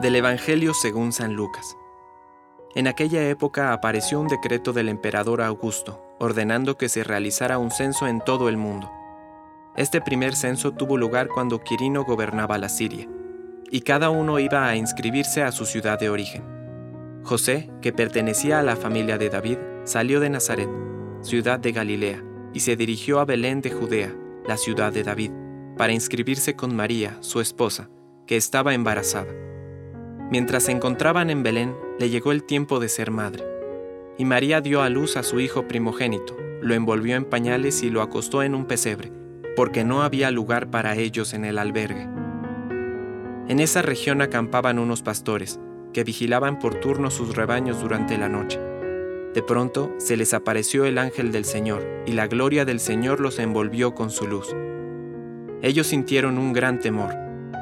[0.00, 1.76] Del Evangelio según San Lucas.
[2.74, 8.06] En aquella época apareció un decreto del emperador Augusto, ordenando que se realizara un censo
[8.06, 8.90] en todo el mundo.
[9.76, 13.10] Este primer censo tuvo lugar cuando Quirino gobernaba la Siria,
[13.70, 16.44] y cada uno iba a inscribirse a su ciudad de origen.
[17.22, 20.70] José, que pertenecía a la familia de David, salió de Nazaret,
[21.20, 22.24] ciudad de Galilea,
[22.54, 24.14] y se dirigió a Belén de Judea,
[24.46, 25.32] la ciudad de David,
[25.76, 27.90] para inscribirse con María, su esposa,
[28.26, 29.49] que estaba embarazada.
[30.30, 33.44] Mientras se encontraban en Belén, le llegó el tiempo de ser madre.
[34.16, 38.00] Y María dio a luz a su hijo primogénito, lo envolvió en pañales y lo
[38.00, 39.10] acostó en un pesebre,
[39.56, 42.08] porque no había lugar para ellos en el albergue.
[43.48, 45.58] En esa región acampaban unos pastores,
[45.92, 48.60] que vigilaban por turno sus rebaños durante la noche.
[49.34, 53.40] De pronto se les apareció el ángel del Señor, y la gloria del Señor los
[53.40, 54.54] envolvió con su luz.
[55.62, 57.14] Ellos sintieron un gran temor,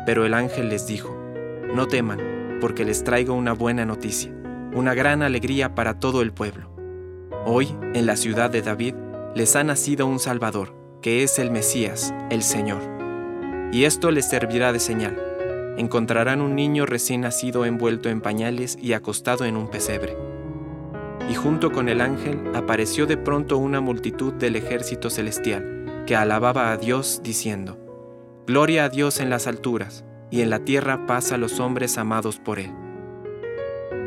[0.04, 1.16] pero el ángel les dijo,
[1.74, 4.32] No teman, porque les traigo una buena noticia,
[4.74, 6.70] una gran alegría para todo el pueblo.
[7.46, 8.94] Hoy, en la ciudad de David,
[9.34, 12.80] les ha nacido un Salvador, que es el Mesías, el Señor.
[13.72, 15.16] Y esto les servirá de señal.
[15.76, 20.16] Encontrarán un niño recién nacido envuelto en pañales y acostado en un pesebre.
[21.30, 26.72] Y junto con el ángel apareció de pronto una multitud del ejército celestial, que alababa
[26.72, 27.78] a Dios diciendo,
[28.46, 32.38] Gloria a Dios en las alturas y en la tierra paz a los hombres amados
[32.38, 32.72] por Él.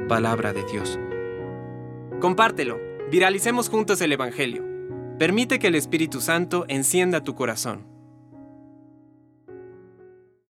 [0.07, 0.99] Palabra de Dios.
[2.19, 4.63] Compártelo, viralicemos juntos el Evangelio.
[5.17, 7.90] Permite que el Espíritu Santo encienda tu corazón.